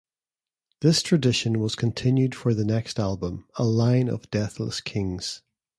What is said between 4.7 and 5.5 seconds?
Kings".